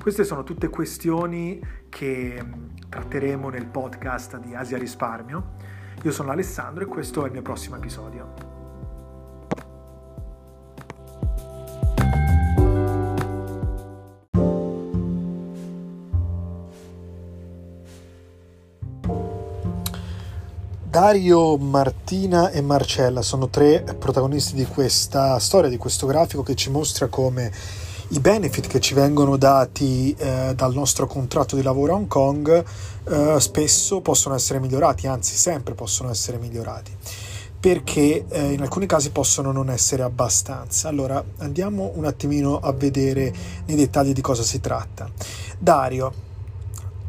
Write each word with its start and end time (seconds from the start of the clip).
Queste 0.00 0.24
sono 0.24 0.42
tutte 0.42 0.68
questioni 0.68 1.60
che 1.88 2.44
tratteremo 2.88 3.48
nel 3.48 3.66
podcast 3.66 4.38
di 4.38 4.54
Asia 4.54 4.76
Risparmio 4.76 5.72
io 6.04 6.12
sono 6.12 6.32
Alessandro 6.32 6.84
e 6.84 6.86
questo 6.86 7.22
è 7.22 7.26
il 7.26 7.32
mio 7.32 7.40
prossimo 7.40 7.76
episodio. 7.76 8.52
Dario, 20.82 21.56
Martina 21.56 22.50
e 22.50 22.60
Marcella 22.60 23.22
sono 23.22 23.48
tre 23.48 23.82
protagonisti 23.98 24.54
di 24.54 24.66
questa 24.66 25.38
storia, 25.38 25.70
di 25.70 25.78
questo 25.78 26.06
grafico 26.06 26.42
che 26.42 26.54
ci 26.54 26.70
mostra 26.70 27.08
come 27.08 27.50
i 28.14 28.20
benefit 28.20 28.68
che 28.68 28.78
ci 28.78 28.94
vengono 28.94 29.36
dati 29.36 30.14
eh, 30.16 30.52
dal 30.54 30.72
nostro 30.72 31.08
contratto 31.08 31.56
di 31.56 31.62
lavoro 31.62 31.94
a 31.94 31.96
Hong 31.96 32.06
Kong 32.06 32.64
eh, 33.08 33.40
spesso 33.40 34.00
possono 34.02 34.36
essere 34.36 34.60
migliorati, 34.60 35.08
anzi 35.08 35.34
sempre 35.34 35.74
possono 35.74 36.10
essere 36.10 36.38
migliorati 36.38 36.92
perché 37.58 38.24
eh, 38.28 38.52
in 38.52 38.60
alcuni 38.60 38.86
casi 38.86 39.10
possono 39.10 39.50
non 39.50 39.70
essere 39.70 40.02
abbastanza. 40.02 40.86
Allora 40.88 41.24
andiamo 41.38 41.92
un 41.94 42.04
attimino 42.04 42.60
a 42.60 42.72
vedere 42.72 43.32
nei 43.64 43.76
dettagli 43.76 44.12
di 44.12 44.20
cosa 44.20 44.42
si 44.42 44.60
tratta. 44.60 45.10
Dario, 45.58 46.12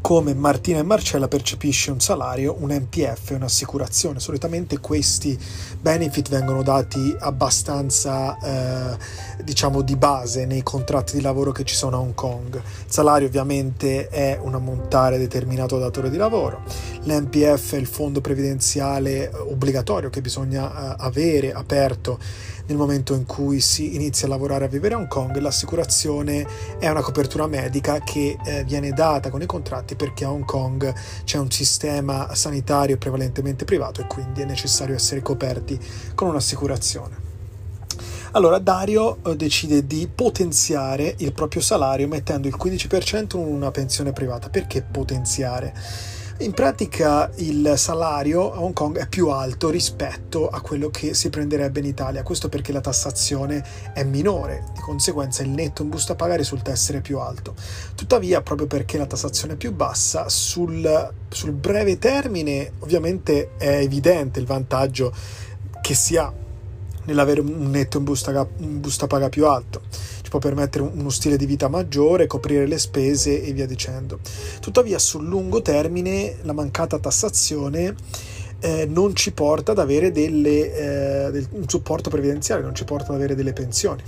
come 0.06 0.34
Martina 0.34 0.78
e 0.78 0.82
Marcella 0.84 1.26
percepisce 1.26 1.90
un 1.90 1.98
salario, 1.98 2.54
un 2.60 2.70
NPF, 2.70 3.30
un'assicurazione. 3.30 4.20
Solitamente 4.20 4.78
questi 4.78 5.36
benefit 5.80 6.28
vengono 6.28 6.62
dati 6.62 7.12
abbastanza, 7.18 8.38
eh, 8.38 8.96
diciamo, 9.42 9.82
di 9.82 9.96
base 9.96 10.46
nei 10.46 10.62
contratti 10.62 11.16
di 11.16 11.22
lavoro 11.22 11.50
che 11.50 11.64
ci 11.64 11.74
sono 11.74 11.96
a 11.96 11.98
Hong 11.98 12.14
Kong. 12.14 12.54
Il 12.54 12.62
salario 12.86 13.26
ovviamente 13.26 14.06
è 14.06 14.38
un 14.40 14.54
ammontare 14.54 15.18
determinato 15.18 15.76
dal 15.76 15.88
datore 15.88 16.08
di 16.08 16.16
lavoro. 16.16 16.62
L'NPF 17.02 17.74
è 17.74 17.76
il 17.76 17.88
fondo 17.88 18.20
previdenziale 18.20 19.28
obbligatorio 19.34 20.08
che 20.08 20.20
bisogna 20.20 20.70
eh, 20.70 20.96
avere 20.98 21.52
aperto 21.52 22.20
nel 22.66 22.76
momento 22.76 23.14
in 23.14 23.26
cui 23.26 23.60
si 23.60 23.94
inizia 23.94 24.26
a 24.26 24.30
lavorare 24.30 24.64
a 24.64 24.68
vivere 24.68 24.94
a 24.94 24.98
Hong 24.98 25.08
Kong, 25.08 25.36
l'assicurazione 25.38 26.46
è 26.78 26.88
una 26.88 27.02
copertura 27.02 27.46
medica 27.46 28.00
che 28.00 28.36
eh, 28.44 28.64
viene 28.64 28.90
data 28.90 29.30
con 29.30 29.42
i 29.42 29.46
contratti 29.46 29.94
perché 29.94 30.24
a 30.24 30.32
Hong 30.32 30.44
Kong 30.44 30.92
c'è 31.24 31.38
un 31.38 31.50
sistema 31.50 32.34
sanitario 32.34 32.96
prevalentemente 32.98 33.64
privato 33.64 34.00
e 34.00 34.06
quindi 34.06 34.42
è 34.42 34.44
necessario 34.44 34.94
essere 34.94 35.22
coperti 35.22 35.78
con 36.14 36.28
un'assicurazione. 36.28 37.24
Allora 38.32 38.58
Dario 38.58 39.18
eh, 39.24 39.36
decide 39.36 39.86
di 39.86 40.08
potenziare 40.12 41.14
il 41.18 41.32
proprio 41.32 41.62
salario 41.62 42.06
mettendo 42.08 42.48
il 42.48 42.56
15% 42.60 43.38
in 43.38 43.46
una 43.46 43.70
pensione 43.70 44.12
privata. 44.12 44.50
Perché 44.50 44.82
potenziare? 44.82 45.72
In 46.38 46.52
pratica 46.52 47.30
il 47.36 47.72
salario 47.76 48.52
a 48.52 48.60
Hong 48.60 48.74
Kong 48.74 48.98
è 48.98 49.08
più 49.08 49.30
alto 49.30 49.70
rispetto 49.70 50.50
a 50.50 50.60
quello 50.60 50.90
che 50.90 51.14
si 51.14 51.30
prenderebbe 51.30 51.80
in 51.80 51.86
Italia, 51.86 52.22
questo 52.22 52.50
perché 52.50 52.72
la 52.72 52.82
tassazione 52.82 53.64
è 53.94 54.04
minore, 54.04 54.64
di 54.74 54.80
conseguenza 54.80 55.42
il 55.42 55.48
netto 55.48 55.82
in 55.82 55.88
busta 55.88 56.12
a 56.12 56.16
pagare 56.16 56.36
risulta 56.36 56.70
essere 56.70 57.00
più 57.00 57.20
alto. 57.20 57.54
Tuttavia, 57.94 58.42
proprio 58.42 58.66
perché 58.66 58.98
la 58.98 59.06
tassazione 59.06 59.54
è 59.54 59.56
più 59.56 59.72
bassa, 59.72 60.28
sul, 60.28 61.10
sul 61.30 61.52
breve 61.52 61.98
termine 61.98 62.72
ovviamente 62.80 63.52
è 63.56 63.78
evidente 63.78 64.38
il 64.38 64.44
vantaggio 64.44 65.14
che 65.80 65.94
si 65.94 66.18
ha 66.18 66.30
nell'avere 67.04 67.40
un 67.40 67.70
netto 67.70 67.96
in 67.96 68.04
busta, 68.04 68.46
in 68.58 68.80
busta 68.80 69.06
paga 69.06 69.30
più 69.30 69.46
alto 69.46 69.80
ci 70.26 70.32
può 70.32 70.40
permettere 70.40 70.90
uno 70.92 71.08
stile 71.08 71.36
di 71.36 71.46
vita 71.46 71.68
maggiore, 71.68 72.26
coprire 72.26 72.66
le 72.66 72.78
spese 72.78 73.44
e 73.44 73.52
via 73.52 73.64
dicendo. 73.64 74.18
Tuttavia 74.58 74.98
sul 74.98 75.24
lungo 75.24 75.62
termine 75.62 76.38
la 76.42 76.52
mancata 76.52 76.98
tassazione 76.98 77.94
eh, 78.58 78.86
non 78.86 79.14
ci 79.14 79.30
porta 79.30 79.70
ad 79.70 79.78
avere 79.78 80.10
delle, 80.10 81.30
eh, 81.32 81.46
un 81.50 81.68
supporto 81.68 82.10
previdenziale, 82.10 82.62
non 82.62 82.74
ci 82.74 82.82
porta 82.82 83.10
ad 83.10 83.14
avere 83.14 83.36
delle 83.36 83.52
pensioni. 83.52 84.02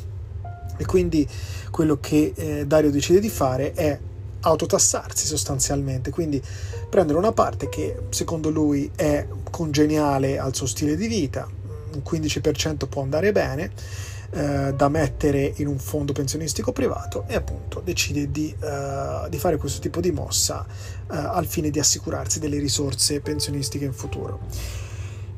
E 0.76 0.84
quindi 0.86 1.24
quello 1.70 1.98
che 2.00 2.32
eh, 2.34 2.66
Dario 2.66 2.90
decide 2.90 3.20
di 3.20 3.28
fare 3.28 3.72
è 3.72 3.96
autotassarsi 4.40 5.24
sostanzialmente, 5.24 6.10
quindi 6.10 6.42
prendere 6.90 7.16
una 7.16 7.32
parte 7.32 7.68
che 7.68 7.94
secondo 8.08 8.50
lui 8.50 8.90
è 8.96 9.24
congeniale 9.52 10.36
al 10.36 10.52
suo 10.52 10.66
stile 10.66 10.96
di 10.96 11.06
vita, 11.06 11.48
un 11.92 12.02
15% 12.04 12.88
può 12.88 13.02
andare 13.02 13.30
bene, 13.30 13.70
eh, 14.30 14.74
da 14.74 14.88
mettere 14.88 15.52
in 15.56 15.66
un 15.66 15.78
fondo 15.78 16.12
pensionistico 16.12 16.72
privato 16.72 17.24
e 17.28 17.34
appunto 17.34 17.80
decide 17.80 18.30
di, 18.30 18.54
eh, 18.60 19.28
di 19.28 19.38
fare 19.38 19.56
questo 19.56 19.80
tipo 19.80 20.00
di 20.00 20.10
mossa 20.10 20.66
eh, 20.66 21.16
al 21.16 21.46
fine 21.46 21.70
di 21.70 21.78
assicurarsi 21.78 22.38
delle 22.38 22.58
risorse 22.58 23.20
pensionistiche 23.20 23.84
in 23.84 23.92
futuro. 23.92 24.40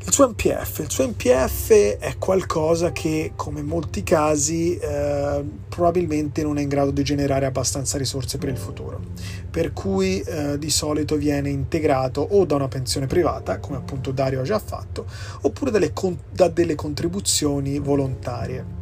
Il 0.03 0.13
suo 0.15 0.29
NPF, 0.29 0.79
il 0.79 0.91
suo 0.91 1.07
NPF 1.07 1.99
è 1.99 2.17
qualcosa 2.19 2.91
che, 2.91 3.33
come 3.37 3.61
in 3.61 3.67
molti 3.67 4.03
casi, 4.03 4.77
eh, 4.77 5.45
probabilmente 5.69 6.43
non 6.43 6.57
è 6.57 6.63
in 6.63 6.69
grado 6.69 6.91
di 6.91 7.05
generare 7.05 7.45
abbastanza 7.45 7.99
risorse 7.99 8.39
per 8.39 8.49
il 8.49 8.57
futuro, 8.57 8.99
per 9.51 9.75
cui 9.75 10.21
eh, 10.21 10.59
di 10.59 10.71
solito 10.71 11.17
viene 11.17 11.51
integrato 11.51 12.23
o 12.23 12.47
da 12.47 12.55
una 12.55 12.67
pensione 12.67 13.07
privata, 13.07 13.59
come 13.59 13.77
appunto 13.77 14.11
Dario 14.11 14.41
ha 14.41 14.45
già 14.45 14.59
fatto, 14.59 15.05
oppure 15.43 15.71
delle 15.71 15.93
con- 15.93 16.19
da 16.33 16.49
delle 16.49 16.75
contribuzioni 16.75 17.79
volontarie 17.79 18.80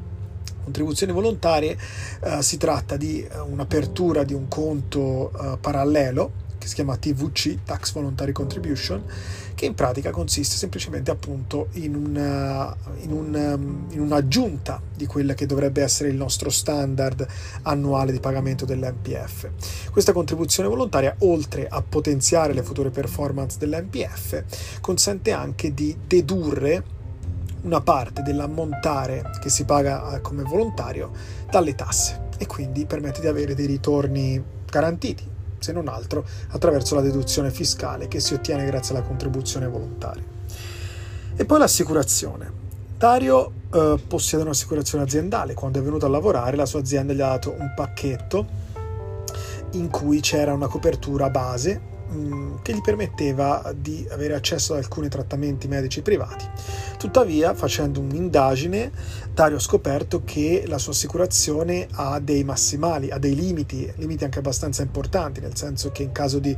contribuzioni 0.69 1.13
volontarie 1.13 1.77
eh, 2.21 2.43
si 2.43 2.59
tratta 2.59 2.97
di 2.97 3.27
uh, 3.27 3.51
un'apertura 3.51 4.23
di 4.23 4.35
un 4.35 4.49
conto 4.49 5.33
uh, 5.35 5.59
parallelo 5.59 6.47
che 6.59 6.67
si 6.67 6.75
chiama 6.75 6.97
TVC, 6.97 7.59
Tax 7.65 7.93
Voluntary 7.93 8.33
Contribution, 8.33 9.03
che 9.55 9.65
in 9.65 9.75
pratica 9.75 10.11
consiste 10.11 10.57
semplicemente 10.57 11.13
appunto 11.13 11.69
in, 11.75 11.95
una, 11.95 12.77
in, 13.03 13.13
un, 13.13 13.35
um, 13.35 13.87
in 13.91 14.01
un'aggiunta 14.01 14.83
di 14.95 15.07
quella 15.07 15.35
che 15.35 15.47
dovrebbe 15.47 15.83
essere 15.83 16.09
il 16.09 16.17
nostro 16.17 16.51
standard 16.51 17.25
annuale 17.63 18.11
di 18.11 18.19
pagamento 18.19 18.65
dell'MPF. 18.65 19.51
Questa 19.93 20.13
contribuzione 20.13 20.69
volontaria, 20.69 21.15
oltre 21.21 21.69
a 21.69 21.81
potenziare 21.81 22.53
le 22.53 22.65
future 22.65 22.91
performance 22.91 23.57
dell'MPF, 23.57 24.43
consente 24.81 25.31
anche 25.31 25.73
di 25.73 25.97
dedurre 26.07 26.97
una 27.63 27.81
parte 27.81 28.23
dell'ammontare 28.23 29.31
che 29.41 29.51
si 29.51 29.65
paga 29.65 30.17
eh, 30.17 30.21
come 30.21 30.43
volontario 30.43 31.11
dalle 31.51 31.75
tasse 31.75 32.27
e 32.39 32.47
quindi 32.47 32.87
permette 32.87 33.21
di 33.21 33.27
avere 33.27 33.55
dei 33.55 33.67
ritorni 33.67 34.43
garantiti, 34.71 35.27
se 35.59 35.73
non 35.73 35.89
altro 35.89 36.25
attraverso 36.51 36.95
la 36.95 37.01
deduzione 37.01 37.51
fiscale 37.51 38.09
che 38.09 38.21
si 38.21 38.35
ottiene 38.35 38.65
grazie 38.65 38.95
alla 38.95 39.05
contribuzione 39.05 39.67
volontaria. 39.67 40.23
E 41.37 41.45
poi 41.45 41.59
l'assicurazione. 41.59 42.67
Dario 42.97 43.53
eh, 43.73 44.01
possiede 44.07 44.43
un'assicurazione 44.45 45.05
aziendale, 45.05 45.55
quando 45.55 45.79
è 45.79 45.83
venuto 45.83 46.07
a 46.07 46.09
lavorare 46.09 46.57
la 46.57 46.67
sua 46.67 46.81
azienda 46.81 47.13
gli 47.13 47.21
ha 47.21 47.29
dato 47.29 47.55
un 47.57 47.73
pacchetto 47.75 48.47
in 49.73 49.89
cui 49.89 50.21
c'era 50.21 50.53
una 50.53 50.67
copertura 50.67 51.31
base 51.31 51.97
Mm, 52.11 52.57
che 52.63 52.73
gli 52.73 52.81
permetteva 52.81 53.71
di 53.77 54.07
avere 54.11 54.35
accesso 54.35 54.73
ad 54.73 54.79
alcuni 54.79 55.09
trattamenti 55.09 55.69
medici 55.69 56.01
privati. 56.01 56.49
Tuttavia, 56.97 57.53
facendo 57.53 58.01
un'indagine, 58.01 58.91
Dario 59.35 59.59
ha 59.59 59.61
scoperto 59.61 60.23
che 60.25 60.65
la 60.67 60.79
sua 60.79 60.93
assicurazione 60.93 61.87
ha 61.93 62.19
dei 62.19 62.45
massimali, 62.45 63.11
ha 63.11 63.19
dei 63.19 63.35
limiti, 63.35 63.93
limiti 63.97 64.25
anche 64.25 64.39
abbastanza 64.39 64.81
importanti, 64.81 65.41
nel 65.41 65.55
senso 65.55 65.91
che 65.91 66.03
in 66.03 66.13
caso 66.13 66.39
di 66.39 66.57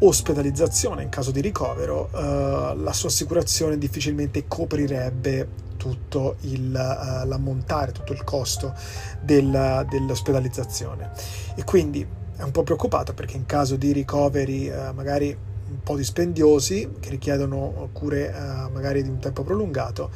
ospedalizzazione, 0.00 1.02
in 1.02 1.10
caso 1.10 1.32
di 1.32 1.42
ricovero, 1.42 2.08
eh, 2.14 2.74
la 2.76 2.92
sua 2.94 3.10
assicurazione 3.10 3.76
difficilmente 3.76 4.46
coprirebbe 4.48 5.66
tutto 5.76 6.36
il, 6.40 6.70
uh, 6.70 7.26
l'ammontare, 7.26 7.92
tutto 7.92 8.12
il 8.12 8.24
costo 8.24 8.74
del, 9.20 9.86
dell'ospedalizzazione. 9.88 11.12
E 11.54 11.62
quindi 11.62 12.06
è 12.38 12.42
un 12.44 12.52
po' 12.52 12.62
preoccupata 12.62 13.12
perché 13.12 13.36
in 13.36 13.46
caso 13.46 13.74
di 13.74 13.92
ricoveri 13.92 14.68
eh, 14.68 14.92
magari 14.92 15.36
un 15.70 15.82
po' 15.82 15.96
dispendiosi, 15.96 16.88
che 17.00 17.10
richiedono 17.10 17.90
cure 17.92 18.28
eh, 18.28 18.70
magari 18.72 19.02
di 19.02 19.08
un 19.08 19.18
tempo 19.18 19.42
prolungato, 19.42 20.10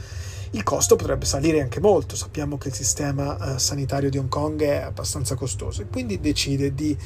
il 0.55 0.63
costo 0.65 0.97
potrebbe 0.97 1.25
salire 1.25 1.61
anche 1.61 1.81
molto. 1.81 2.15
Sappiamo 2.17 2.59
che 2.59 2.69
il 2.69 2.75
sistema 2.75 3.55
eh, 3.55 3.59
sanitario 3.59 4.11
di 4.11 4.19
Hong 4.19 4.29
Kong 4.29 4.63
è 4.63 4.83
abbastanza 4.83 5.35
costoso 5.35 5.83
e 5.83 5.87
quindi 5.87 6.21
decide 6.21 6.75
di 6.75 6.97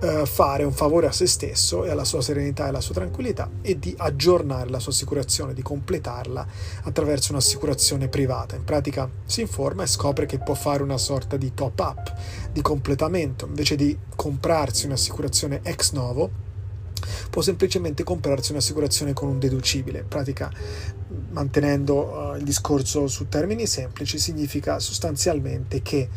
eh, 0.00 0.24
fare 0.24 0.62
un 0.62 0.72
favore 0.72 1.08
a 1.08 1.12
se 1.12 1.26
stesso 1.26 1.84
e 1.84 1.90
alla 1.90 2.04
sua 2.04 2.22
serenità 2.22 2.66
e 2.66 2.68
alla 2.68 2.80
sua 2.80 2.94
tranquillità 2.94 3.50
e 3.60 3.78
di 3.78 3.94
aggiornare 3.96 4.70
la 4.70 4.78
sua 4.78 4.92
assicurazione, 4.92 5.52
di 5.52 5.62
completarla 5.62 6.46
attraverso 6.84 7.32
un'assicurazione 7.32 8.08
privata. 8.08 8.54
In 8.54 8.64
pratica 8.64 9.10
si 9.24 9.40
informa 9.40 9.82
e 9.82 9.86
scopre 9.86 10.26
che 10.26 10.38
può 10.38 10.54
fare 10.54 10.82
una 10.82 10.98
sorta 10.98 11.36
di 11.36 11.52
top 11.54 11.78
up, 11.80 12.14
di 12.52 12.62
completamento, 12.62 13.46
invece 13.46 13.74
di 13.74 13.98
comprarsi 14.14 14.86
un'assicurazione 14.86 15.60
ex 15.64 15.92
novo 15.92 16.50
può 17.30 17.42
semplicemente 17.42 18.04
comprarsi 18.04 18.52
un'assicurazione 18.52 19.12
con 19.12 19.28
un 19.28 19.38
deducibile. 19.38 20.00
In 20.00 20.08
pratica, 20.08 20.50
mantenendo 21.30 22.32
uh, 22.32 22.36
il 22.36 22.44
discorso 22.44 23.06
su 23.08 23.28
termini 23.28 23.66
semplici, 23.66 24.18
significa 24.18 24.78
sostanzialmente 24.78 25.82
che 25.82 26.08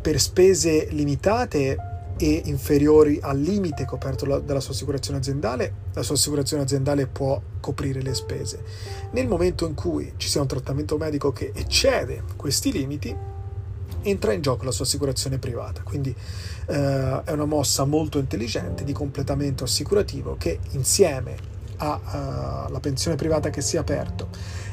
per 0.00 0.20
spese 0.20 0.88
limitate 0.90 1.76
e 2.18 2.42
inferiori 2.44 3.18
al 3.20 3.38
limite 3.40 3.84
coperto 3.84 4.26
la, 4.26 4.38
dalla 4.38 4.60
sua 4.60 4.74
assicurazione 4.74 5.18
aziendale, 5.18 5.74
la 5.94 6.02
sua 6.02 6.14
assicurazione 6.14 6.62
aziendale 6.62 7.06
può 7.06 7.40
coprire 7.60 8.02
le 8.02 8.14
spese. 8.14 8.62
Nel 9.12 9.26
momento 9.26 9.66
in 9.66 9.74
cui 9.74 10.12
ci 10.16 10.28
sia 10.28 10.40
un 10.40 10.46
trattamento 10.46 10.96
medico 10.96 11.32
che 11.32 11.52
eccede 11.54 12.22
questi 12.36 12.70
limiti, 12.70 13.16
entra 14.02 14.32
in 14.32 14.40
gioco 14.40 14.64
la 14.64 14.70
sua 14.70 14.84
assicurazione 14.84 15.38
privata. 15.38 15.82
Quindi 15.82 16.14
eh, 16.66 17.22
è 17.24 17.30
una 17.32 17.44
mossa 17.44 17.84
molto 17.84 18.18
intelligente 18.18 18.84
di 18.84 18.92
completamento 18.92 19.64
assicurativo 19.64 20.36
che 20.38 20.58
insieme 20.72 21.50
alla 21.82 22.76
uh, 22.76 22.80
pensione 22.80 23.16
privata 23.16 23.50
che 23.50 23.60
si 23.60 23.76
è 23.76 23.78
aperto 23.78 24.28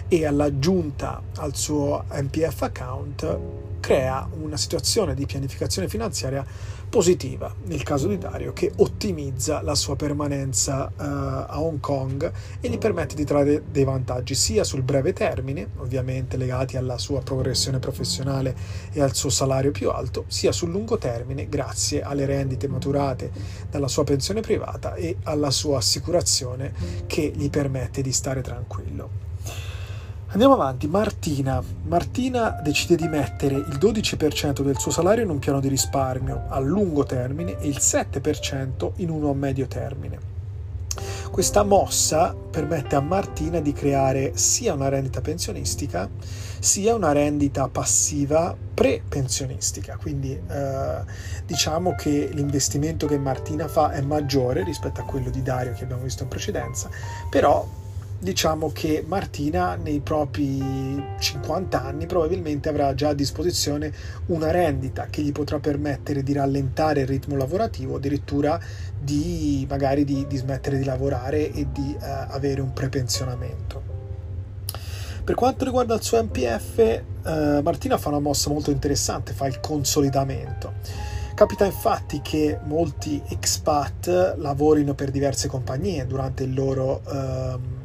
e 0.07 0.25
all'aggiunta 0.25 1.21
al 1.37 1.55
suo 1.55 2.05
MPF 2.11 2.61
account 2.61 3.37
crea 3.79 4.27
una 4.39 4.57
situazione 4.57 5.13
di 5.13 5.25
pianificazione 5.25 5.87
finanziaria 5.87 6.45
positiva 6.89 7.53
nel 7.65 7.83
caso 7.83 8.07
di 8.07 8.17
Dario 8.17 8.51
che 8.51 8.71
ottimizza 8.77 9.61
la 9.61 9.75
sua 9.75 9.95
permanenza 9.95 10.85
uh, 10.87 11.01
a 11.01 11.61
Hong 11.61 11.79
Kong 11.79 12.31
e 12.59 12.67
gli 12.67 12.77
permette 12.79 13.15
di 13.15 13.23
trarre 13.23 13.63
dei 13.69 13.83
vantaggi 13.83 14.33
sia 14.33 14.63
sul 14.63 14.81
breve 14.81 15.13
termine, 15.13 15.69
ovviamente 15.77 16.35
legati 16.35 16.77
alla 16.77 16.97
sua 16.97 17.21
progressione 17.21 17.79
professionale 17.79 18.55
e 18.91 19.01
al 19.01 19.13
suo 19.13 19.29
salario 19.29 19.71
più 19.71 19.91
alto, 19.91 20.25
sia 20.27 20.51
sul 20.51 20.71
lungo 20.71 20.97
termine 20.97 21.47
grazie 21.47 22.01
alle 22.01 22.25
rendite 22.25 22.67
maturate 22.67 23.31
dalla 23.69 23.87
sua 23.87 24.03
pensione 24.03 24.41
privata 24.41 24.95
e 24.95 25.17
alla 25.23 25.51
sua 25.51 25.77
assicurazione 25.77 26.73
che 27.05 27.31
gli 27.35 27.49
permette 27.49 28.01
di 28.01 28.11
stare 28.11 28.41
tranquillo. 28.41 29.28
Andiamo 30.31 30.53
avanti, 30.53 30.87
Martina. 30.87 31.59
Martina 31.85 32.59
decide 32.61 32.95
di 32.95 33.07
mettere 33.07 33.55
il 33.55 33.77
12% 33.79 34.61
del 34.61 34.77
suo 34.77 34.91
salario 34.91 35.23
in 35.23 35.31
un 35.31 35.39
piano 35.39 35.59
di 35.59 35.67
risparmio 35.67 36.43
a 36.49 36.59
lungo 36.59 37.03
termine 37.03 37.57
e 37.57 37.67
il 37.67 37.77
7% 37.79 38.91
in 38.97 39.09
uno 39.09 39.31
a 39.31 39.33
medio 39.33 39.65
termine. 39.65 40.19
Questa 41.31 41.63
mossa 41.63 42.35
permette 42.35 42.95
a 42.95 42.99
Martina 42.99 43.59
di 43.59 43.73
creare 43.73 44.33
sia 44.35 44.73
una 44.73 44.89
rendita 44.89 45.19
pensionistica 45.21 46.07
sia 46.59 46.93
una 46.93 47.11
rendita 47.11 47.67
passiva 47.69 48.55
pre-pensionistica. 48.73 49.97
Quindi 49.97 50.31
eh, 50.31 50.97
diciamo 51.45 51.95
che 51.95 52.29
l'investimento 52.33 53.07
che 53.07 53.17
Martina 53.17 53.67
fa 53.67 53.91
è 53.91 54.01
maggiore 54.01 54.63
rispetto 54.63 55.01
a 55.01 55.05
quello 55.05 55.29
di 55.29 55.41
Dario 55.41 55.73
che 55.73 55.85
abbiamo 55.85 56.03
visto 56.03 56.23
in 56.23 56.29
precedenza, 56.29 56.89
però 57.29 57.67
diciamo 58.19 58.69
che 58.73 59.03
Martina 59.07 59.75
nei 59.75 60.01
propri 60.01 60.61
50 61.17 61.81
anni 61.81 62.05
probabilmente 62.05 62.67
avrà 62.67 62.93
già 62.93 63.09
a 63.09 63.13
disposizione 63.13 63.91
una 64.27 64.51
rendita 64.51 65.07
che 65.09 65.21
gli 65.21 65.31
potrà 65.31 65.59
permettere 65.59 66.21
di 66.21 66.33
rallentare 66.33 67.01
il 67.01 67.07
ritmo 67.07 67.37
lavorativo, 67.37 67.95
addirittura 67.95 68.59
di 68.99 69.65
magari 69.69 70.03
di, 70.03 70.27
di 70.27 70.37
smettere 70.37 70.77
di 70.77 70.83
lavorare 70.83 71.51
e 71.51 71.67
di 71.71 71.95
uh, 71.97 72.03
avere 72.03 72.59
un 72.59 72.73
prepensionamento. 72.73 73.97
Per 75.23 75.35
quanto 75.35 75.63
riguarda 75.63 75.93
il 75.93 76.01
suo 76.01 76.23
MPF, 76.23 76.77
eh, 76.79 77.61
Martina 77.61 77.99
fa 77.99 78.09
una 78.09 78.19
mossa 78.19 78.49
molto 78.49 78.71
interessante, 78.71 79.31
fa 79.31 79.45
il 79.45 79.59
consolidamento. 79.59 80.73
Capita 81.35 81.65
infatti 81.65 82.19
che 82.23 82.57
molti 82.63 83.21
expat 83.29 84.37
lavorino 84.37 84.95
per 84.95 85.11
diverse 85.11 85.47
compagnie 85.47 86.07
durante 86.07 86.43
il 86.43 86.53
loro 86.55 87.01
uh, 87.05 87.78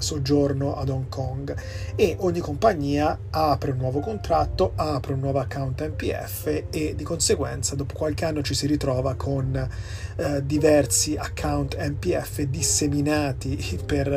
soggiorno 0.00 0.76
ad 0.76 0.88
Hong 0.88 1.08
Kong 1.08 1.56
e 1.94 2.16
ogni 2.20 2.40
compagnia 2.40 3.18
apre 3.30 3.72
un 3.72 3.78
nuovo 3.78 4.00
contratto, 4.00 4.72
apre 4.74 5.12
un 5.12 5.20
nuovo 5.20 5.38
account 5.38 5.86
MPF 5.86 6.64
e 6.70 6.94
di 6.96 7.04
conseguenza 7.04 7.74
dopo 7.74 7.94
qualche 7.94 8.24
anno 8.24 8.42
ci 8.42 8.54
si 8.54 8.66
ritrova 8.66 9.14
con 9.14 9.68
eh, 10.16 10.44
diversi 10.44 11.16
account 11.16 11.76
MPF 11.78 12.42
disseminati 12.42 13.56
per, 13.84 14.08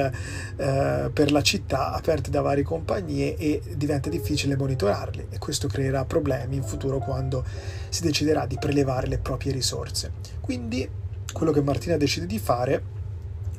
eh, 0.55 1.09
per 1.13 1.31
la 1.31 1.41
città, 1.41 1.93
aperti 1.93 2.29
da 2.29 2.41
varie 2.41 2.63
compagnie 2.63 3.35
e 3.35 3.61
diventa 3.75 4.09
difficile 4.09 4.55
monitorarli 4.55 5.27
e 5.29 5.37
questo 5.37 5.67
creerà 5.67 6.05
problemi 6.05 6.55
in 6.55 6.63
futuro 6.63 6.99
quando 6.99 7.43
si 7.89 8.01
deciderà 8.01 8.45
di 8.45 8.57
prelevare 8.57 9.07
le 9.07 9.17
proprie 9.17 9.51
risorse. 9.51 10.11
Quindi 10.39 10.87
quello 11.31 11.51
che 11.51 11.61
Martina 11.61 11.97
decide 11.97 12.25
di 12.25 12.39
fare 12.39 13.01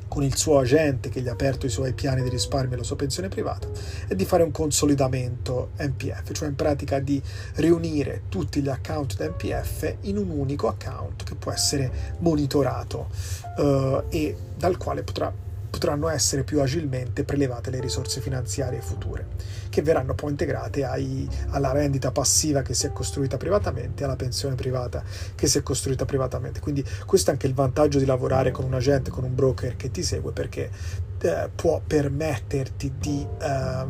con 0.07 0.23
il 0.23 0.35
suo 0.35 0.59
agente 0.59 1.09
che 1.09 1.21
gli 1.21 1.27
ha 1.27 1.33
aperto 1.33 1.65
i 1.65 1.69
suoi 1.69 1.93
piani 1.93 2.21
di 2.21 2.29
risparmio 2.29 2.75
e 2.75 2.77
la 2.77 2.83
sua 2.83 2.95
pensione 2.95 3.27
privata, 3.27 3.67
è 4.07 4.15
di 4.15 4.25
fare 4.25 4.43
un 4.43 4.51
consolidamento 4.51 5.71
NPF, 5.77 6.31
cioè 6.31 6.47
in 6.47 6.55
pratica 6.55 6.99
di 6.99 7.21
riunire 7.55 8.23
tutti 8.29 8.61
gli 8.61 8.69
account 8.69 9.15
da 9.15 9.27
NPF 9.27 9.95
in 10.01 10.17
un 10.17 10.29
unico 10.29 10.67
account 10.67 11.23
che 11.23 11.35
può 11.35 11.51
essere 11.51 12.15
monitorato 12.19 13.09
uh, 13.57 14.03
e 14.09 14.35
dal 14.57 14.77
quale 14.77 15.03
potrà 15.03 15.33
potranno 15.75 16.07
essere 16.07 16.45
più 16.45 16.61
agilmente 16.61 17.25
prelevate 17.25 17.69
le 17.69 17.81
risorse 17.81 18.21
finanziarie 18.21 18.79
future, 18.79 19.27
che 19.67 19.81
verranno 19.81 20.15
poi 20.15 20.29
integrate 20.29 20.85
ai, 20.85 21.27
alla 21.49 21.73
rendita 21.73 22.11
passiva 22.11 22.61
che 22.61 22.73
si 22.73 22.85
è 22.85 22.93
costruita 22.93 23.35
privatamente, 23.35 24.05
alla 24.05 24.15
pensione 24.15 24.55
privata 24.55 25.03
che 25.35 25.47
si 25.47 25.57
è 25.57 25.63
costruita 25.63 26.05
privatamente. 26.05 26.61
Quindi 26.61 26.81
questo 27.05 27.29
è 27.29 27.33
anche 27.33 27.47
il 27.47 27.53
vantaggio 27.53 27.99
di 27.99 28.05
lavorare 28.05 28.51
con 28.51 28.63
un 28.63 28.73
agente, 28.73 29.11
con 29.11 29.25
un 29.25 29.35
broker 29.35 29.75
che 29.75 29.91
ti 29.91 30.01
segue, 30.01 30.31
perché 30.31 30.71
eh, 31.19 31.49
può 31.53 31.81
permetterti 31.85 32.93
di, 32.97 33.27
ehm, 33.41 33.89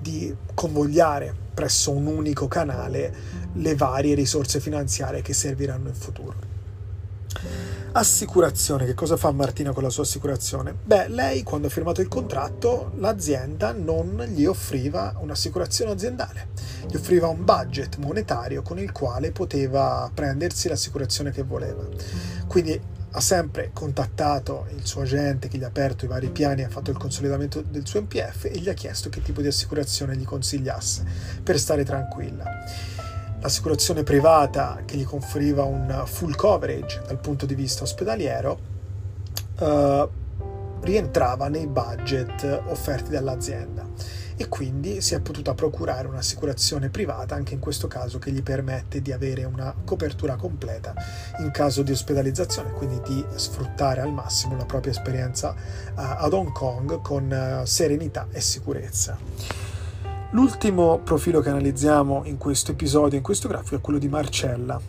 di 0.00 0.34
convogliare 0.54 1.32
presso 1.54 1.92
un 1.92 2.06
unico 2.06 2.48
canale 2.48 3.14
le 3.52 3.76
varie 3.76 4.16
risorse 4.16 4.58
finanziarie 4.58 5.22
che 5.22 5.34
serviranno 5.34 5.86
in 5.86 5.94
futuro. 5.94 6.53
Assicurazione, 7.96 8.86
che 8.86 8.94
cosa 8.94 9.16
fa 9.16 9.30
Martina 9.30 9.72
con 9.72 9.84
la 9.84 9.88
sua 9.88 10.02
assicurazione? 10.02 10.74
Beh, 10.82 11.08
lei 11.08 11.44
quando 11.44 11.68
ha 11.68 11.70
firmato 11.70 12.00
il 12.00 12.08
contratto 12.08 12.90
l'azienda 12.96 13.72
non 13.72 14.20
gli 14.34 14.44
offriva 14.44 15.14
un'assicurazione 15.20 15.92
aziendale, 15.92 16.48
gli 16.88 16.96
offriva 16.96 17.28
un 17.28 17.44
budget 17.44 17.98
monetario 17.98 18.62
con 18.62 18.80
il 18.80 18.90
quale 18.90 19.30
poteva 19.30 20.10
prendersi 20.12 20.68
l'assicurazione 20.68 21.30
che 21.30 21.44
voleva. 21.44 21.86
Quindi 22.48 22.80
ha 23.16 23.20
sempre 23.20 23.70
contattato 23.72 24.66
il 24.74 24.84
suo 24.84 25.02
agente 25.02 25.46
che 25.46 25.56
gli 25.56 25.62
ha 25.62 25.68
aperto 25.68 26.04
i 26.04 26.08
vari 26.08 26.30
piani, 26.30 26.64
ha 26.64 26.68
fatto 26.68 26.90
il 26.90 26.96
consolidamento 26.96 27.62
del 27.62 27.86
suo 27.86 28.00
MPF 28.00 28.46
e 28.46 28.58
gli 28.58 28.68
ha 28.68 28.74
chiesto 28.74 29.08
che 29.08 29.22
tipo 29.22 29.40
di 29.40 29.46
assicurazione 29.46 30.16
gli 30.16 30.24
consigliasse 30.24 31.04
per 31.44 31.60
stare 31.60 31.84
tranquilla 31.84 32.44
l'assicurazione 33.44 34.04
privata 34.04 34.80
che 34.86 34.96
gli 34.96 35.04
conferiva 35.04 35.64
un 35.64 36.04
full 36.06 36.34
coverage 36.34 37.02
dal 37.06 37.18
punto 37.18 37.44
di 37.44 37.54
vista 37.54 37.82
ospedaliero 37.82 38.58
eh, 39.60 40.08
rientrava 40.80 41.48
nei 41.48 41.66
budget 41.66 42.62
offerti 42.68 43.10
dall'azienda 43.10 43.86
e 44.36 44.48
quindi 44.48 45.02
si 45.02 45.14
è 45.14 45.20
potuta 45.20 45.52
procurare 45.52 46.08
un'assicurazione 46.08 46.88
privata 46.88 47.34
anche 47.34 47.52
in 47.52 47.60
questo 47.60 47.86
caso 47.86 48.18
che 48.18 48.32
gli 48.32 48.42
permette 48.42 49.02
di 49.02 49.12
avere 49.12 49.44
una 49.44 49.74
copertura 49.84 50.36
completa 50.36 50.94
in 51.40 51.50
caso 51.50 51.82
di 51.82 51.92
ospedalizzazione 51.92 52.72
quindi 52.72 52.98
di 53.06 53.24
sfruttare 53.34 54.00
al 54.00 54.10
massimo 54.10 54.56
la 54.56 54.64
propria 54.64 54.92
esperienza 54.92 55.50
uh, 55.50 55.92
ad 55.94 56.32
Hong 56.32 56.50
Kong 56.50 57.02
con 57.02 57.30
uh, 57.30 57.66
serenità 57.66 58.26
e 58.30 58.40
sicurezza. 58.40 59.63
L'ultimo 60.34 60.98
profilo 60.98 61.38
che 61.38 61.50
analizziamo 61.50 62.22
in 62.24 62.38
questo 62.38 62.72
episodio, 62.72 63.16
in 63.16 63.22
questo 63.22 63.46
grafico, 63.46 63.76
è 63.76 63.80
quello 63.80 64.00
di 64.00 64.08
Marcella. 64.08 64.80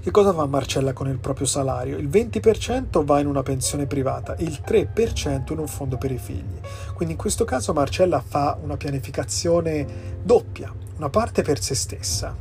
Che 0.00 0.10
cosa 0.10 0.32
fa 0.32 0.46
Marcella 0.46 0.94
con 0.94 1.08
il 1.08 1.18
proprio 1.18 1.46
salario? 1.46 1.98
Il 1.98 2.08
20% 2.08 3.04
va 3.04 3.20
in 3.20 3.26
una 3.26 3.42
pensione 3.42 3.84
privata, 3.84 4.34
il 4.38 4.62
3% 4.66 5.52
in 5.52 5.58
un 5.58 5.66
fondo 5.66 5.98
per 5.98 6.10
i 6.10 6.16
figli. 6.16 6.58
Quindi 6.94 7.12
in 7.12 7.20
questo 7.20 7.44
caso 7.44 7.74
Marcella 7.74 8.24
fa 8.26 8.58
una 8.62 8.78
pianificazione 8.78 9.86
doppia, 10.22 10.72
una 10.96 11.10
parte 11.10 11.42
per 11.42 11.60
se 11.60 11.74
stessa, 11.74 12.34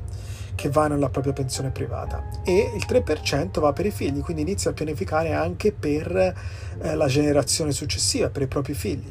che 0.56 0.70
va 0.70 0.88
nella 0.88 1.10
propria 1.10 1.34
pensione 1.34 1.70
privata 1.70 2.30
e 2.46 2.72
il 2.78 2.86
3% 2.88 3.60
va 3.60 3.74
per 3.74 3.86
i 3.86 3.92
figli, 3.92 4.22
quindi 4.22 4.44
inizia 4.44 4.72
a 4.72 4.74
pianificare 4.74 5.34
anche 5.34 5.74
per 5.74 6.16
eh, 6.16 6.96
la 6.96 7.08
generazione 7.08 7.74
successiva, 7.74 8.30
per 8.30 8.44
i 8.44 8.48
propri 8.48 8.74
figli. 8.74 9.08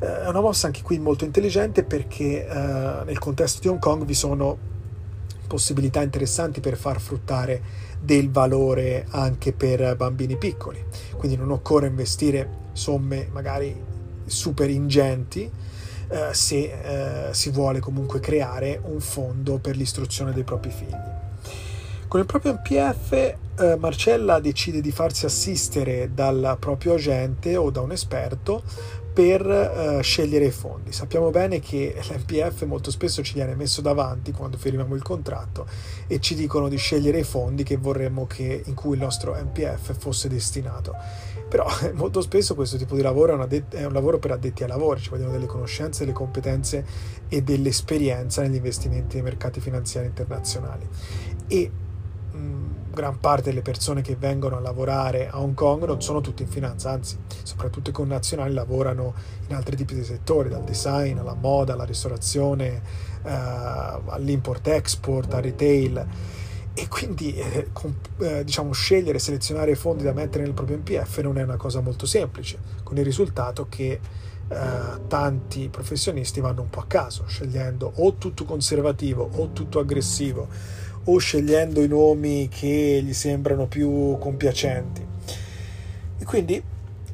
Eh, 0.00 0.22
è 0.22 0.28
una 0.28 0.40
mossa 0.40 0.66
anche 0.66 0.82
qui 0.82 0.98
molto 0.98 1.24
intelligente 1.24 1.84
perché 1.84 2.46
eh, 2.46 3.04
nel 3.04 3.18
contesto 3.18 3.60
di 3.60 3.68
Hong 3.68 3.78
Kong 3.78 4.04
vi 4.04 4.14
sono 4.14 4.74
possibilità 5.46 6.02
interessanti 6.02 6.60
per 6.60 6.76
far 6.76 7.00
fruttare 7.00 7.84
del 8.00 8.30
valore 8.30 9.06
anche 9.10 9.52
per 9.52 9.96
bambini 9.96 10.36
piccoli. 10.36 10.82
Quindi 11.16 11.36
non 11.36 11.50
occorre 11.50 11.86
investire 11.86 12.64
somme 12.72 13.28
magari 13.32 13.74
super 14.26 14.68
ingenti 14.68 15.50
eh, 16.08 16.28
se 16.32 17.28
eh, 17.28 17.34
si 17.34 17.50
vuole 17.50 17.80
comunque 17.80 18.20
creare 18.20 18.80
un 18.84 19.00
fondo 19.00 19.58
per 19.58 19.76
l'istruzione 19.76 20.32
dei 20.32 20.44
propri 20.44 20.70
figli. 20.70 21.14
Con 22.08 22.20
il 22.20 22.26
proprio 22.26 22.52
MPF 22.52 23.12
eh, 23.58 23.76
Marcella 23.78 24.38
decide 24.38 24.80
di 24.80 24.92
farsi 24.92 25.26
assistere 25.26 26.10
dal 26.14 26.56
proprio 26.60 26.94
agente 26.94 27.56
o 27.56 27.70
da 27.70 27.80
un 27.80 27.90
esperto 27.90 28.62
per 29.16 29.46
uh, 29.46 30.02
scegliere 30.02 30.44
i 30.44 30.50
fondi. 30.50 30.92
Sappiamo 30.92 31.30
bene 31.30 31.58
che 31.58 31.96
l'NPF 31.98 32.64
molto 32.64 32.90
spesso 32.90 33.22
ci 33.22 33.32
viene 33.32 33.54
messo 33.54 33.80
davanti 33.80 34.30
quando 34.30 34.58
firmiamo 34.58 34.94
il 34.94 35.00
contratto 35.00 35.66
e 36.06 36.20
ci 36.20 36.34
dicono 36.34 36.68
di 36.68 36.76
scegliere 36.76 37.20
i 37.20 37.22
fondi 37.22 37.62
che 37.62 37.78
vorremmo 37.78 38.26
che, 38.26 38.62
in 38.66 38.74
cui 38.74 38.92
il 38.92 39.00
nostro 39.00 39.34
NPF 39.34 39.96
fosse 39.96 40.28
destinato. 40.28 40.94
Però 41.48 41.66
molto 41.96 42.20
spesso 42.20 42.54
questo 42.54 42.76
tipo 42.76 42.94
di 42.94 43.00
lavoro 43.00 43.42
è, 43.42 43.46
det- 43.46 43.70
è 43.70 43.86
un 43.86 43.94
lavoro 43.94 44.18
per 44.18 44.32
addetti 44.32 44.64
ai 44.64 44.68
lavori, 44.68 45.00
ci 45.00 45.08
vogliono 45.08 45.32
delle 45.32 45.46
conoscenze, 45.46 46.00
delle 46.00 46.14
competenze 46.14 46.84
e 47.26 47.42
dell'esperienza 47.42 48.42
negli 48.42 48.56
investimenti 48.56 49.14
nei 49.14 49.24
mercati 49.24 49.60
finanziari 49.60 50.08
internazionali. 50.08 50.86
E 51.46 51.70
gran 52.96 53.20
parte 53.20 53.50
delle 53.50 53.60
persone 53.60 54.00
che 54.00 54.16
vengono 54.16 54.56
a 54.56 54.60
lavorare 54.60 55.28
a 55.28 55.38
Hong 55.38 55.52
Kong 55.52 55.84
non 55.84 56.00
sono 56.00 56.22
tutte 56.22 56.44
in 56.44 56.48
finanza, 56.48 56.90
anzi, 56.90 57.18
soprattutto 57.42 57.90
i 57.90 57.92
connazionali 57.92 58.54
lavorano 58.54 59.12
in 59.46 59.54
altri 59.54 59.76
tipi 59.76 59.94
di 59.94 60.02
settori, 60.02 60.48
dal 60.48 60.64
design 60.64 61.18
alla 61.18 61.34
moda, 61.34 61.74
alla 61.74 61.84
ristorazione, 61.84 62.80
eh, 63.22 63.30
all'import-export, 63.30 65.34
al 65.34 65.42
retail. 65.42 66.06
E 66.72 66.88
quindi 66.88 67.34
eh, 67.34 67.68
con, 67.72 67.94
eh, 68.18 68.44
diciamo, 68.44 68.72
scegliere, 68.72 69.18
selezionare 69.18 69.72
i 69.72 69.76
fondi 69.76 70.02
da 70.02 70.14
mettere 70.14 70.44
nel 70.44 70.54
proprio 70.54 70.78
NPF 70.78 71.20
non 71.20 71.38
è 71.38 71.42
una 71.42 71.56
cosa 71.56 71.80
molto 71.80 72.06
semplice, 72.06 72.58
con 72.82 72.96
il 72.96 73.04
risultato 73.04 73.66
che 73.68 74.00
eh, 74.48 74.56
tanti 75.06 75.68
professionisti 75.68 76.40
vanno 76.40 76.62
un 76.62 76.70
po' 76.70 76.80
a 76.80 76.86
caso, 76.86 77.24
scegliendo 77.26 77.92
o 77.96 78.14
tutto 78.14 78.44
conservativo 78.44 79.28
o 79.34 79.50
tutto 79.52 79.80
aggressivo 79.80 80.48
o 81.08 81.18
scegliendo 81.18 81.82
i 81.82 81.88
nomi 81.88 82.48
che 82.48 83.00
gli 83.04 83.12
sembrano 83.12 83.66
più 83.66 84.16
compiacenti. 84.18 85.04
E 86.18 86.24
quindi 86.24 86.62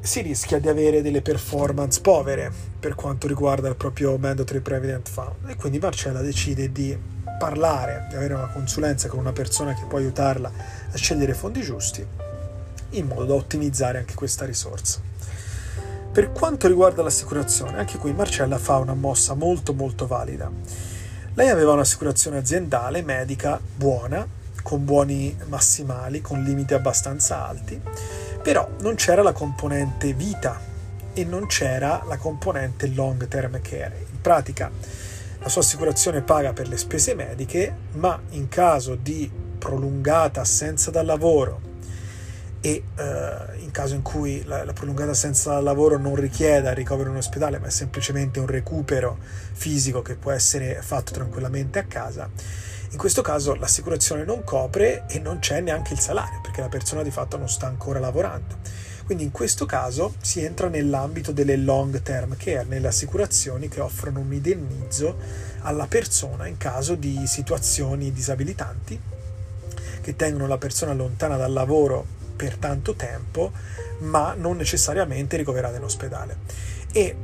si 0.00 0.20
rischia 0.20 0.58
di 0.58 0.68
avere 0.68 1.02
delle 1.02 1.22
performance 1.22 2.00
povere 2.00 2.52
per 2.78 2.94
quanto 2.94 3.28
riguarda 3.28 3.68
il 3.68 3.76
proprio 3.76 4.16
Mandatory 4.16 4.60
Prevident 4.60 5.08
Fund 5.08 5.48
e 5.48 5.54
quindi 5.56 5.78
Marcella 5.78 6.20
decide 6.20 6.72
di 6.72 6.96
parlare, 7.38 8.06
di 8.08 8.16
avere 8.16 8.34
una 8.34 8.48
consulenza 8.48 9.08
con 9.08 9.20
una 9.20 9.32
persona 9.32 9.74
che 9.74 9.84
può 9.86 9.98
aiutarla 9.98 10.50
a 10.90 10.96
scegliere 10.96 11.32
i 11.32 11.36
fondi 11.36 11.60
giusti 11.60 12.04
in 12.90 13.06
modo 13.06 13.24
da 13.24 13.34
ottimizzare 13.34 13.98
anche 13.98 14.14
questa 14.14 14.44
risorsa. 14.44 15.00
Per 16.12 16.32
quanto 16.32 16.66
riguarda 16.66 17.02
l'assicurazione, 17.02 17.78
anche 17.78 17.96
qui 17.96 18.12
Marcella 18.12 18.58
fa 18.58 18.76
una 18.78 18.94
mossa 18.94 19.34
molto 19.34 19.72
molto 19.72 20.06
valida 20.06 20.50
lei 21.34 21.48
aveva 21.48 21.72
un'assicurazione 21.72 22.38
aziendale 22.38 23.02
medica 23.02 23.60
buona, 23.74 24.26
con 24.62 24.84
buoni 24.84 25.36
massimali, 25.46 26.20
con 26.20 26.42
limiti 26.42 26.74
abbastanza 26.74 27.46
alti, 27.46 27.80
però 28.42 28.68
non 28.80 28.94
c'era 28.96 29.22
la 29.22 29.32
componente 29.32 30.12
vita 30.12 30.60
e 31.14 31.24
non 31.24 31.46
c'era 31.46 32.02
la 32.06 32.16
componente 32.16 32.86
long 32.88 33.26
term 33.28 33.60
care. 33.60 34.06
In 34.10 34.20
pratica 34.20 34.70
la 35.38 35.48
sua 35.48 35.62
assicurazione 35.62 36.20
paga 36.20 36.52
per 36.52 36.68
le 36.68 36.76
spese 36.76 37.14
mediche, 37.14 37.74
ma 37.92 38.20
in 38.30 38.48
caso 38.48 38.94
di 38.94 39.30
prolungata 39.58 40.40
assenza 40.40 40.90
dal 40.90 41.06
lavoro 41.06 41.71
e 42.64 42.84
eh, 42.96 43.58
in 43.58 43.72
caso 43.72 43.94
in 43.94 44.02
cui 44.02 44.44
la, 44.44 44.64
la, 44.64 44.72
prolungata 44.72 45.10
assenza 45.10 45.50
dal 45.50 45.64
lavoro 45.64 45.98
non 45.98 46.14
richieda 46.14 46.70
il 46.70 46.76
ricovero 46.76 47.10
in 47.10 47.16
ospedale, 47.16 47.58
ma 47.58 47.66
è 47.66 47.70
semplicemente 47.70 48.38
un 48.38 48.46
recupero 48.46 49.18
fisico 49.52 50.00
che 50.00 50.14
può 50.14 50.30
essere 50.30 50.80
fatto 50.80 51.12
tranquillamente 51.12 51.80
a 51.80 51.84
casa, 51.84 52.30
in 52.90 52.98
questo 52.98 53.20
caso 53.20 53.54
l'assicurazione 53.56 54.22
non 54.24 54.44
copre 54.44 55.06
e 55.08 55.18
non 55.18 55.40
c'è 55.40 55.60
neanche 55.60 55.92
il 55.92 55.98
salario, 55.98 56.40
perché 56.40 56.60
la 56.60 56.68
persona 56.68 57.02
di 57.02 57.10
fatto 57.10 57.36
non 57.36 57.48
sta 57.48 57.66
ancora 57.66 57.98
lavorando. 57.98 58.58
Quindi 59.04 59.24
in 59.24 59.32
questo 59.32 59.66
caso 59.66 60.14
si 60.20 60.44
entra 60.44 60.68
nell'ambito 60.68 61.32
delle 61.32 61.56
long 61.56 62.00
term 62.02 62.36
care, 62.36 62.64
nelle 62.64 62.86
assicurazioni 62.86 63.68
che 63.68 63.80
offrono 63.80 64.20
un 64.20 64.32
indennizzo 64.32 65.16
alla 65.62 65.86
persona 65.88 66.46
in 66.46 66.58
caso 66.58 66.94
di 66.94 67.26
situazioni 67.26 68.12
disabilitanti 68.12 69.00
che 70.00 70.14
tengono 70.14 70.46
la 70.46 70.58
persona 70.58 70.92
lontana 70.92 71.36
dal 71.36 71.52
lavoro 71.52 72.20
per 72.34 72.56
tanto 72.56 72.94
tempo, 72.94 73.52
ma 73.98 74.34
non 74.34 74.56
necessariamente 74.56 75.36
ricoverata 75.36 75.76
in 75.76 75.84
ospedale. 75.84 76.38
E 76.92 77.16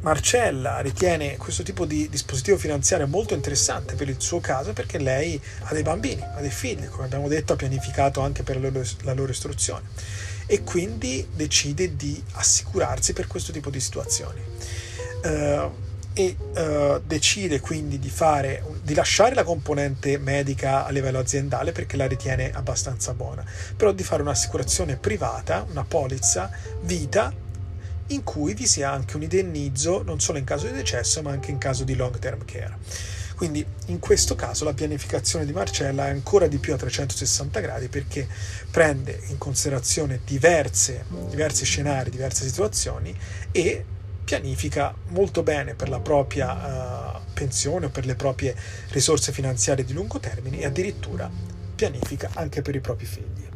Marcella 0.00 0.78
ritiene 0.80 1.36
questo 1.36 1.62
tipo 1.62 1.84
di 1.84 2.08
dispositivo 2.08 2.56
finanziario 2.56 3.08
molto 3.08 3.34
interessante 3.34 3.96
per 3.96 4.08
il 4.08 4.20
suo 4.20 4.38
caso 4.38 4.72
perché 4.72 4.98
lei 4.98 5.40
ha 5.62 5.72
dei 5.72 5.82
bambini, 5.82 6.22
ha 6.22 6.40
dei 6.40 6.50
figli, 6.50 6.86
come 6.86 7.06
abbiamo 7.06 7.26
detto 7.26 7.54
ha 7.54 7.56
pianificato 7.56 8.20
anche 8.20 8.42
per 8.42 8.60
la 8.60 9.14
loro, 9.14 9.30
istruzione 9.32 9.88
e 10.46 10.62
quindi 10.62 11.26
decide 11.34 11.96
di 11.96 12.22
assicurarsi 12.34 13.14
per 13.14 13.26
questo 13.26 13.50
tipo 13.50 13.68
di 13.68 13.80
situazioni. 13.80 14.40
Uh, 15.24 15.85
e 16.18 16.34
uh, 16.38 17.02
decide 17.06 17.60
quindi 17.60 17.98
di, 17.98 18.08
fare, 18.08 18.64
di 18.82 18.94
lasciare 18.94 19.34
la 19.34 19.44
componente 19.44 20.16
medica 20.16 20.86
a 20.86 20.90
livello 20.90 21.18
aziendale 21.18 21.72
perché 21.72 21.98
la 21.98 22.06
ritiene 22.06 22.50
abbastanza 22.52 23.12
buona, 23.12 23.44
però 23.76 23.92
di 23.92 24.02
fare 24.02 24.22
un'assicurazione 24.22 24.96
privata, 24.96 25.66
una 25.68 25.84
polizza 25.84 26.50
vita 26.80 27.30
in 28.08 28.22
cui 28.22 28.54
vi 28.54 28.66
sia 28.66 28.90
anche 28.90 29.16
un 29.16 29.24
indennizzo 29.24 30.02
non 30.04 30.18
solo 30.18 30.38
in 30.38 30.44
caso 30.44 30.66
di 30.66 30.72
decesso 30.72 31.20
ma 31.20 31.32
anche 31.32 31.50
in 31.50 31.58
caso 31.58 31.84
di 31.84 31.94
long 31.94 32.18
term 32.18 32.46
care. 32.46 32.78
Quindi 33.36 33.62
in 33.88 33.98
questo 33.98 34.34
caso 34.36 34.64
la 34.64 34.72
pianificazione 34.72 35.44
di 35.44 35.52
Marcella 35.52 36.06
è 36.06 36.10
ancora 36.10 36.46
di 36.46 36.56
più 36.56 36.72
a 36.72 36.78
360 36.78 37.60
gradi 37.60 37.88
perché 37.88 38.26
prende 38.70 39.20
in 39.26 39.36
considerazione 39.36 40.20
diverse, 40.24 41.04
diversi 41.28 41.66
scenari, 41.66 42.08
diverse 42.08 42.46
situazioni 42.46 43.14
e 43.52 43.84
pianifica 44.26 44.92
molto 45.10 45.44
bene 45.44 45.74
per 45.74 45.88
la 45.88 46.00
propria 46.00 47.14
uh, 47.14 47.20
pensione 47.32 47.86
o 47.86 47.90
per 47.90 48.06
le 48.06 48.16
proprie 48.16 48.56
risorse 48.88 49.30
finanziarie 49.30 49.84
di 49.84 49.92
lungo 49.92 50.18
termine 50.18 50.58
e 50.58 50.66
addirittura 50.66 51.30
pianifica 51.76 52.30
anche 52.34 52.60
per 52.60 52.74
i 52.74 52.80
propri 52.80 53.06
figli. 53.06 53.55